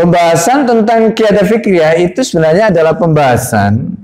[0.00, 4.00] Pembahasan tentang kiada fikriyah itu sebenarnya adalah pembahasan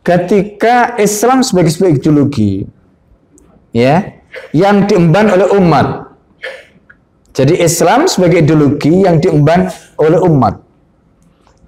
[0.00, 2.64] ketika Islam sebagai sebuah ideologi
[3.76, 4.16] ya
[4.56, 6.08] yang diemban oleh umat.
[7.36, 9.68] Jadi Islam sebagai ideologi yang diemban
[10.00, 10.56] oleh umat.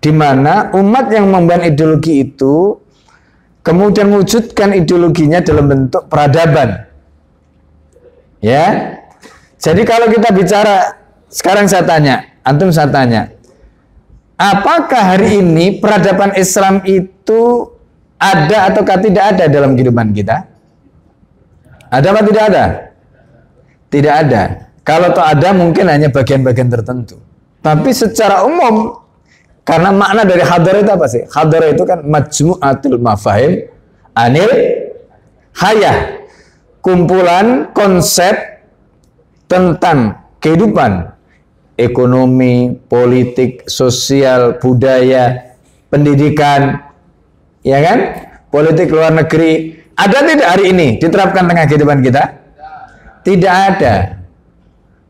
[0.00, 2.80] Di mana umat yang memban ideologi itu
[3.60, 6.88] kemudian mewujudkan ideologinya dalam bentuk peradaban.
[8.40, 8.96] Ya.
[9.60, 10.96] Jadi kalau kita bicara
[11.28, 13.32] sekarang saya tanya, antum saya tanya,
[14.36, 17.70] apakah hari ini peradaban Islam itu
[18.20, 20.44] ada ataukah tidak ada dalam kehidupan kita?
[21.90, 22.64] Ada apa tidak ada?
[23.90, 24.42] Tidak ada.
[24.86, 27.18] Kalau tak ada mungkin hanya bagian-bagian tertentu.
[27.60, 28.96] Tapi secara umum
[29.66, 31.22] karena makna dari hadar itu apa sih?
[31.28, 33.68] Hadar itu kan majmu'atul mafahim
[34.16, 34.50] anil
[35.58, 36.22] hayah.
[36.80, 38.64] Kumpulan konsep
[39.44, 41.12] tentang kehidupan
[41.80, 45.56] ekonomi, politik, sosial, budaya,
[45.88, 46.84] pendidikan,
[47.64, 47.98] ya kan?
[48.52, 49.80] Politik luar negeri.
[49.96, 52.22] Ada tidak hari ini diterapkan tengah kehidupan kita?
[53.20, 53.94] Tidak ada.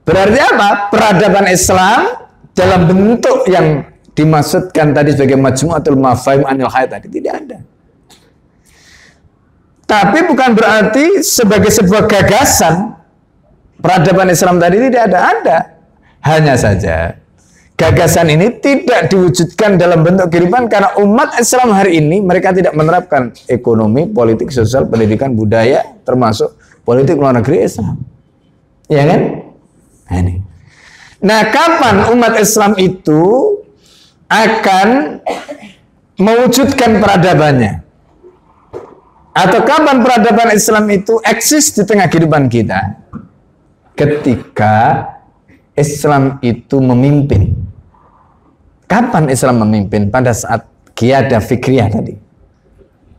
[0.02, 0.90] Berarti apa?
[0.90, 3.86] Peradaban Islam dalam bentuk yang
[4.18, 7.58] dimaksudkan tadi sebagai majmu'atul mafahim anil hayat tadi tidak ada.
[9.86, 12.94] Tapi bukan berarti sebagai sebuah gagasan
[13.78, 15.18] peradaban Islam tadi tidak ada.
[15.18, 15.58] Ada.
[16.20, 17.20] Hanya saja
[17.80, 23.32] gagasan ini tidak diwujudkan dalam bentuk kehidupan karena umat Islam hari ini mereka tidak menerapkan
[23.48, 26.52] ekonomi, politik, sosial, pendidikan, budaya termasuk
[26.84, 27.96] politik luar negeri Islam.
[28.84, 29.20] Ya kan?
[30.12, 30.34] Nah, ini.
[31.24, 33.22] Nah, kapan umat Islam itu
[34.28, 35.20] akan
[36.20, 37.80] mewujudkan peradabannya.
[39.30, 42.98] Atau kapan peradaban Islam itu eksis di tengah kehidupan kita?
[43.94, 45.06] Ketika
[45.80, 47.56] Islam itu memimpin.
[48.84, 50.12] Kapan Islam memimpin?
[50.12, 52.14] Pada saat kiada fikriyah tadi.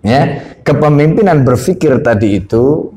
[0.01, 2.89] Ya, kepemimpinan berfikir tadi itu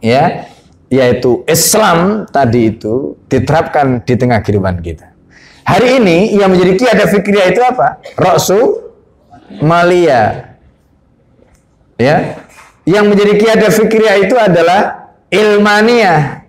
[0.00, 0.48] ya,
[0.88, 5.12] yaitu Islam tadi itu diterapkan di tengah kehidupan kita.
[5.64, 8.00] Hari ini yang menjadi kiada fikriyah itu apa?
[8.20, 8.92] Rasul
[9.64, 10.56] Malia.
[11.96, 12.44] Ya.
[12.84, 16.43] Yang menjadi kiada fikriyah itu adalah ilmania.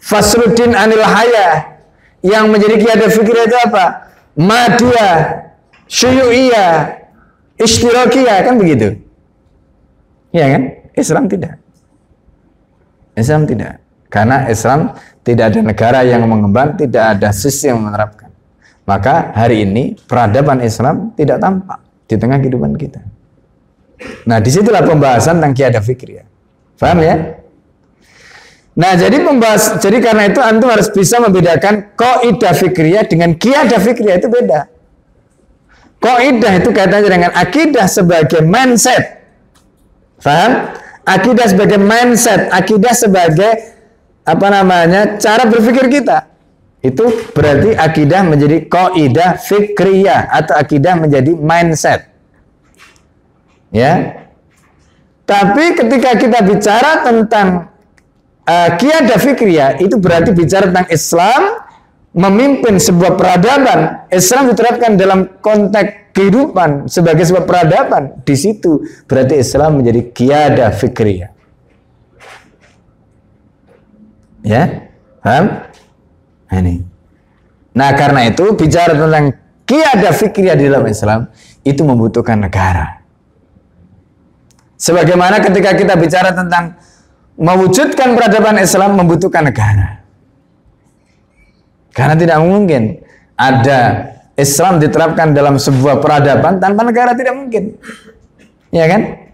[0.00, 1.78] Fasruddin anil haya.
[2.20, 3.84] Yang menjadi kiada fikriyah itu apa?
[4.36, 5.08] Madya,
[5.88, 7.00] syuyu'iyah,
[7.56, 9.00] istirakiyah kan begitu.
[10.28, 10.62] Ya kan?
[10.92, 11.56] Islam tidak.
[13.16, 13.80] Islam tidak.
[14.12, 14.92] Karena Islam
[15.24, 18.28] tidak ada negara yang mengemban, tidak ada sistem yang menerapkan.
[18.84, 21.78] Maka hari ini peradaban Islam tidak tampak
[22.10, 23.00] di tengah kehidupan kita.
[24.26, 26.26] Nah, di situlah pembahasan tentang kiada fikriyah.
[26.76, 27.39] Paham ya?
[28.80, 34.16] Nah, jadi pembahas, jadi karena itu antum harus bisa membedakan kaidah fikriyah dengan kiada fikriyah
[34.16, 34.72] itu beda.
[36.00, 39.20] Kaidah itu kaitannya dengan akidah sebagai mindset.
[40.24, 40.72] Paham?
[41.04, 43.52] Akidah sebagai mindset, akidah sebagai
[44.24, 46.28] apa namanya cara berpikir kita
[46.80, 47.04] itu
[47.36, 52.08] berarti akidah menjadi kaidah fikriyah atau akidah menjadi mindset
[53.72, 54.24] ya
[55.26, 57.69] tapi ketika kita bicara tentang
[58.50, 61.42] uh, kiadah fikriyah itu berarti bicara tentang Islam
[62.10, 69.78] memimpin sebuah peradaban Islam diterapkan dalam konteks kehidupan sebagai sebuah peradaban di situ berarti Islam
[69.78, 71.30] menjadi kiadah fikriyah
[74.40, 74.88] Ya,
[75.20, 75.68] paham?
[76.48, 76.80] Nah, ini.
[77.76, 79.36] Nah, karena itu bicara tentang
[79.68, 81.28] kiada fikriyah di dalam Islam
[81.62, 83.04] itu membutuhkan negara.
[84.80, 86.80] Sebagaimana ketika kita bicara tentang
[87.40, 90.04] mewujudkan peradaban Islam membutuhkan negara.
[91.90, 93.00] Karena tidak mungkin
[93.34, 97.80] ada Islam diterapkan dalam sebuah peradaban tanpa negara tidak mungkin.
[98.70, 99.32] Ya kan?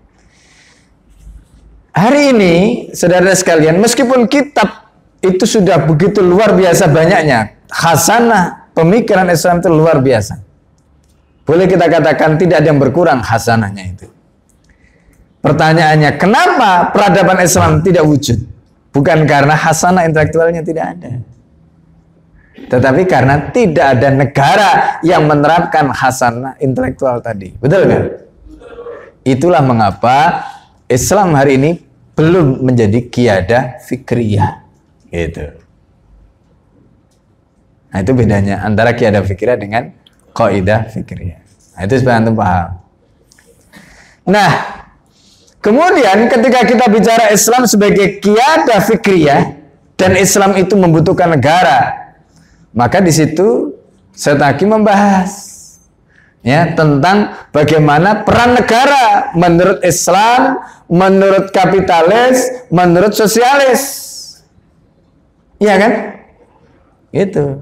[1.97, 2.55] Hari ini,
[2.93, 4.88] saudara sekalian, meskipun kitab
[5.21, 7.56] itu sudah begitu luar biasa banyaknya.
[7.73, 10.38] Hasanah pemikiran Islam itu luar biasa.
[11.47, 14.16] Boleh kita katakan tidak ada yang berkurang hasanahnya itu.
[15.46, 18.43] Pertanyaannya, kenapa peradaban Islam tidak wujud?
[18.90, 21.22] Bukan karena hasanah intelektualnya tidak ada.
[22.66, 24.70] Tetapi karena tidak ada negara
[25.06, 27.54] yang menerapkan hasanah intelektual tadi.
[27.62, 28.02] Betul kan?
[29.22, 30.43] Itulah mengapa
[30.90, 31.70] Islam hari ini
[32.19, 34.66] belum menjadi kiadah fikriyah.
[35.14, 35.46] Itu.
[37.94, 39.82] Nah itu bedanya antara kiadah fikirnya dengan
[40.34, 41.38] kaidah fikirnya.
[41.78, 42.82] Nah itu supaya antum paham.
[44.26, 44.50] Nah,
[45.67, 49.59] kemudian ketika kita bicara Islam sebagai kiadah fikriyah
[49.99, 52.15] dan Islam itu membutuhkan negara,
[52.71, 53.75] maka di situ
[54.17, 55.29] Setaki membahas
[56.41, 63.83] ya tentang bagaimana peran negara menurut Islam, menurut kapitalis, menurut sosialis.
[65.61, 65.93] Iya kan?
[67.13, 67.61] Itu.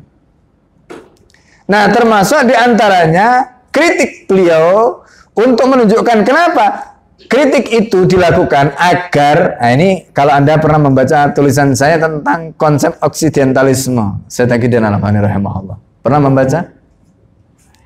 [1.67, 5.03] Nah, termasuk di antaranya kritik beliau
[5.35, 11.97] untuk menunjukkan kenapa kritik itu dilakukan agar nah ini kalau anda pernah membaca tulisan saya
[11.97, 15.79] tentang konsep oksidentalisme saya tadi dan rahimahullah.
[16.05, 16.61] Pernah membaca?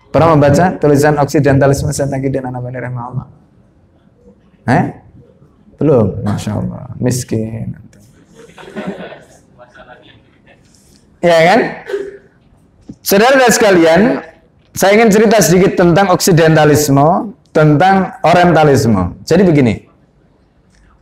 [0.08, 3.26] Pernah membaca tulisan oksidentalisme saya tadi dan rahimahullah.
[4.69, 4.84] Eh?
[5.78, 7.78] Belum masya Allah miskin.
[11.19, 11.60] Ya kan?
[13.02, 14.22] Saudara sekalian
[14.74, 19.19] saya ingin cerita sedikit tentang oksidentalisme tentang orientalisme.
[19.26, 19.75] Jadi begini,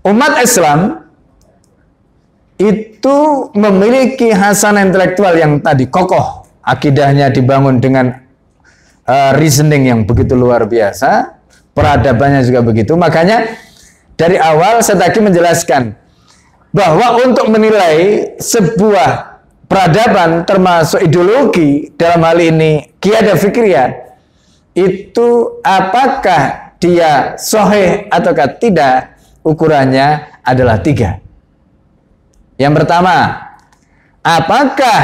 [0.08, 1.04] umat Islam
[2.56, 3.18] itu
[3.52, 8.16] memiliki hasanah intelektual yang tadi kokoh, akidahnya dibangun dengan
[9.04, 11.36] uh, reasoning yang begitu luar biasa,
[11.76, 12.96] peradabannya juga begitu.
[12.96, 13.52] Makanya
[14.16, 15.92] dari awal saya tadi menjelaskan
[16.72, 19.36] bahwa untuk menilai sebuah
[19.68, 24.05] peradaban termasuk ideologi dalam hal ini kiada fikriyah
[24.76, 31.16] itu apakah dia soheh ataukah tidak ukurannya adalah tiga.
[32.60, 33.16] Yang pertama,
[34.20, 35.00] apakah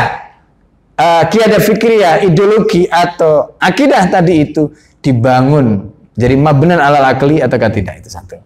[1.01, 4.69] uh, kiada fikriyah, ideologi atau akidah tadi itu
[5.01, 8.37] dibangun jadi mabnan alal akli ataukah tidak itu satu.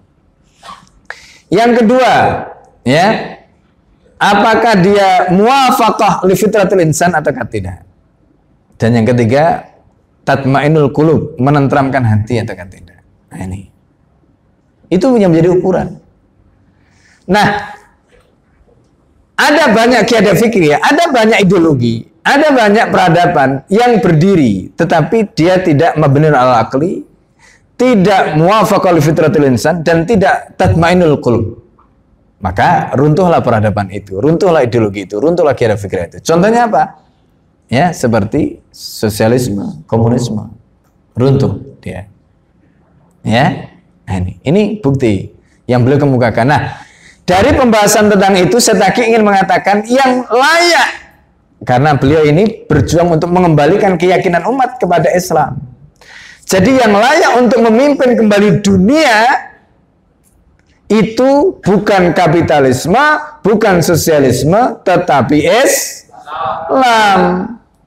[1.50, 2.12] Yang kedua,
[2.86, 3.06] ya,
[4.18, 7.82] apakah dia muafakah li fitratil insan ataukah tidak?
[8.78, 9.75] Dan yang ketiga,
[10.26, 13.00] tatmainul kulub, menentramkan hati atau tidak.
[13.30, 13.70] Nah, ini.
[14.90, 15.88] Itu yang menjadi ukuran.
[17.30, 17.46] Nah,
[19.38, 25.62] ada banyak kiada fikri, ya, ada banyak ideologi, ada banyak peradaban yang berdiri, tetapi dia
[25.62, 27.02] tidak mabnun al akli,
[27.78, 31.62] tidak muwafaqah fitratil insan dan tidak tatmainul qulub.
[32.36, 36.18] Maka runtuhlah peradaban itu, runtuhlah ideologi itu, runtuhlah kiada fikri itu.
[36.22, 37.05] Contohnya apa?
[37.66, 40.50] Ya seperti sosialisme, komunisme
[41.16, 42.10] runtuh dia.
[43.26, 43.74] Ya,
[44.06, 45.34] nah, ini ini bukti
[45.66, 46.46] yang beliau kemukakan.
[46.46, 46.62] Nah,
[47.26, 51.06] dari pembahasan tentang itu saya tak ingin mengatakan yang layak
[51.66, 55.58] karena beliau ini berjuang untuk mengembalikan keyakinan umat kepada Islam.
[56.46, 59.50] Jadi yang layak untuk memimpin kembali dunia
[60.86, 63.04] itu bukan kapitalisme,
[63.42, 65.42] bukan sosialisme, tetapi
[66.26, 67.20] Islam.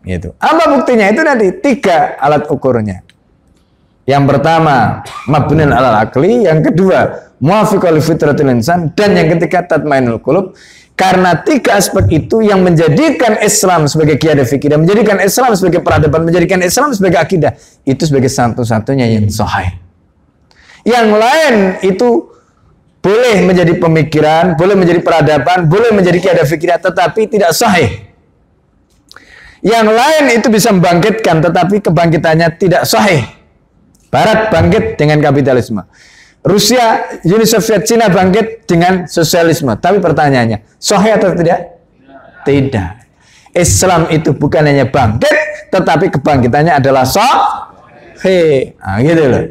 [0.07, 0.31] Gitu.
[0.39, 1.11] Apa buktinya?
[1.11, 3.03] Itu nanti tiga alat ukurnya.
[4.07, 6.47] Yang pertama, mabnin alal akli.
[6.47, 6.99] Yang kedua,
[7.43, 8.95] muafiqal fitratil insan.
[8.95, 10.55] Dan yang ketiga, tatmainul kulub.
[10.97, 16.59] Karena tiga aspek itu yang menjadikan Islam sebagai kiada fikir, menjadikan Islam sebagai peradaban, menjadikan
[16.59, 17.55] Islam sebagai akidah,
[17.87, 19.79] itu sebagai satu-satunya yang sahih.
[20.83, 21.55] Yang lain
[21.87, 22.35] itu
[22.99, 28.08] boleh menjadi pemikiran, boleh menjadi peradaban, boleh menjadi kiada fikir, tetapi tidak sahih.
[29.59, 33.27] Yang lain itu bisa membangkitkan, tetapi kebangkitannya tidak sahih.
[34.09, 35.83] Barat bangkit dengan kapitalisme.
[36.39, 39.75] Rusia, Uni Soviet, Cina bangkit dengan sosialisme.
[39.75, 41.83] Tapi pertanyaannya, sahih atau tidak?
[42.47, 42.91] Tidak.
[43.51, 48.73] Islam itu bukan hanya bangkit, tetapi kebangkitannya adalah sahih.
[48.79, 49.45] Nah, gitu loh.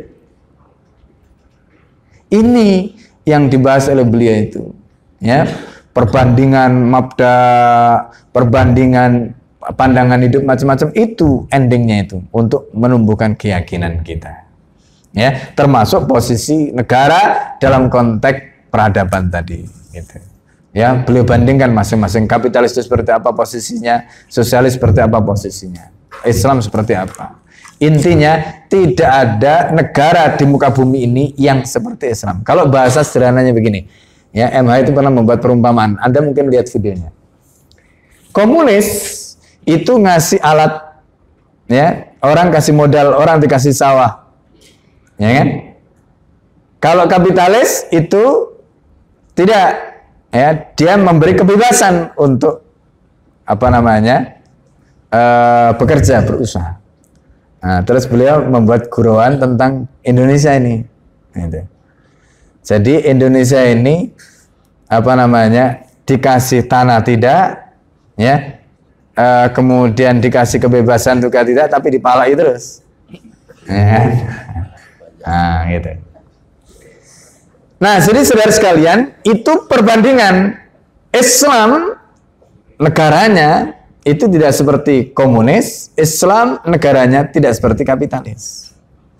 [2.28, 2.68] Ini
[3.28, 4.62] yang dibahas oleh beliau itu.
[5.20, 5.44] Ya,
[5.92, 7.36] perbandingan mabda,
[8.32, 9.36] perbandingan
[9.76, 14.48] pandangan hidup macam-macam itu endingnya itu untuk menumbuhkan keyakinan kita.
[15.12, 20.16] Ya termasuk posisi negara dalam konteks peradaban tadi gitu.
[20.76, 25.90] Ya beliau bandingkan masing-masing kapitalis itu seperti apa posisinya sosialis seperti apa posisinya
[26.28, 27.40] Islam seperti apa.
[27.78, 32.42] Intinya tidak ada negara di muka bumi ini yang seperti Islam.
[32.42, 33.87] Kalau bahasa sederhananya begini
[34.34, 35.96] ya MH itu pernah membuat perumpamaan.
[36.02, 37.10] Anda mungkin lihat videonya.
[38.34, 38.87] Komunis
[39.68, 41.04] itu ngasih alat
[41.68, 42.08] ya.
[42.18, 44.26] Orang kasih modal orang dikasih sawah.
[45.20, 45.48] Ya kan?
[46.82, 48.54] Kalau kapitalis itu
[49.37, 49.78] tidak
[50.34, 52.66] ya dia memberi kebebasan untuk
[53.46, 54.40] apa namanya
[55.14, 56.78] uh, bekerja berusaha.
[57.58, 60.87] Nah, terus beliau membuat guruan tentang Indonesia ini.
[61.38, 61.62] Gitu.
[62.66, 64.10] jadi Indonesia ini
[64.90, 67.70] apa namanya dikasih tanah tidak
[68.18, 68.57] ya
[69.18, 72.87] uh, kemudian dikasih kebebasan juga tidak tapi dipalai terus
[75.26, 75.98] nah gitu
[77.82, 80.54] nah jadi saudara sekalian itu perbandingan
[81.10, 81.98] Islam
[82.78, 88.72] negaranya itu tidak seperti komunis, Islam negaranya tidak seperti kapitalis.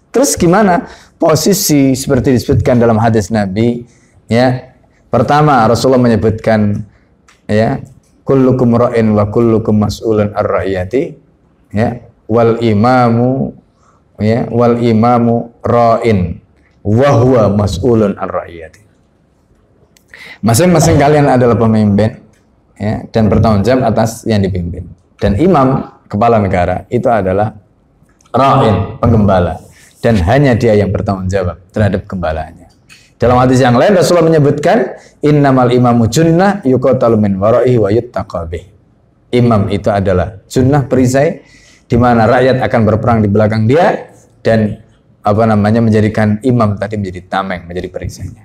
[0.09, 0.89] Terus gimana?
[1.21, 3.85] Posisi seperti disebutkan dalam hadis Nabi,
[4.31, 4.73] ya.
[5.13, 6.85] Pertama, Rasulullah menyebutkan
[7.45, 7.85] ya,
[8.29, 11.17] kullukum ra'in wa kullukum mas'ulun ar-ra'iyati,
[11.73, 12.05] ya.
[12.29, 13.57] Wal imamu
[14.21, 16.37] ya, wal imamu ra'in
[16.85, 18.85] wa huwa mas'ulun ar-ra'iyati.
[20.45, 22.21] Masing-masing kalian adalah pemimpin
[22.77, 24.93] ya, dan bertanggung jawab atas yang dipimpin.
[25.17, 27.57] Dan imam kepala negara itu adalah
[28.29, 29.65] ra'in, penggembala.
[30.05, 32.68] Dan hanya dia yang bertanggung jawab terhadap gembalanya.
[33.19, 34.95] Dalam hadis yang lain Rasulullah menyebutkan
[35.27, 38.65] innamal imamu junnah yuqatalu min wara'ihi wa yuttaqabih.
[39.35, 41.43] Imam itu adalah sunnah perisai
[41.91, 44.81] di mana rakyat akan berperang di belakang dia dan
[45.21, 48.45] apa namanya menjadikan imam tadi menjadi tameng, menjadi perisainya.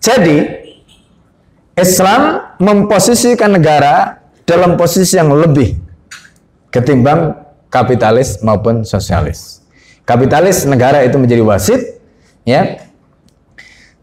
[0.00, 0.36] Jadi
[1.76, 5.80] Islam memposisikan negara dalam posisi yang lebih
[6.72, 7.34] ketimbang
[7.72, 9.64] kapitalis maupun sosialis.
[10.04, 11.80] Kapitalis negara itu menjadi wasit,
[12.44, 12.83] ya.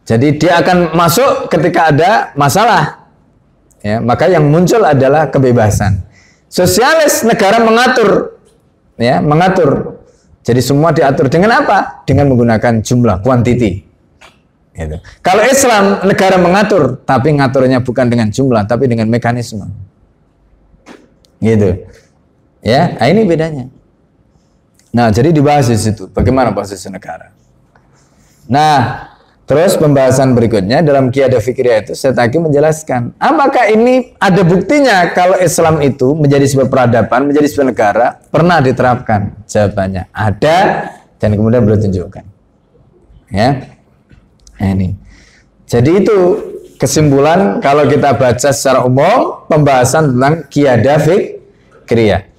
[0.06, 3.06] Jadi dia akan masuk ketika ada masalah.
[3.82, 6.06] Ya, maka yang muncul adalah kebebasan.
[6.52, 8.38] Sosialis negara mengatur,
[9.00, 9.98] ya, mengatur.
[10.42, 12.06] Jadi semua diatur dengan apa?
[12.06, 13.82] Dengan menggunakan jumlah, kuantiti.
[14.72, 14.98] Gitu.
[15.22, 19.66] Kalau Islam negara mengatur, tapi ngaturnya bukan dengan jumlah, tapi dengan mekanisme.
[21.42, 21.90] Gitu.
[22.62, 23.66] Ya, nah ini bedanya.
[24.94, 27.34] Nah, jadi dibahas di situ bagaimana posisi negara.
[28.52, 29.11] Nah,
[29.46, 35.36] terus pembahasan berikutnya dalam kiada fikriyah itu saya tadi menjelaskan, apakah ini ada buktinya kalau
[35.38, 39.46] Islam itu menjadi sebuah peradaban, menjadi sebuah negara pernah diterapkan?
[39.46, 40.58] Jawabannya ada
[41.20, 42.26] dan kemudian beliau tunjukkan.
[43.32, 43.78] Ya.
[44.60, 44.98] Nah, ini.
[45.66, 46.18] Jadi itu
[46.82, 52.31] kesimpulan kalau kita baca secara umum pembahasan tentang kiada fikriyah.